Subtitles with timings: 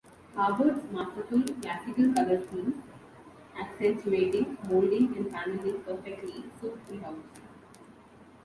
[0.35, 2.73] Harboard's masterful, classical colour schemes
[3.55, 7.23] accentuating moulding and panelling perfectly suit the house.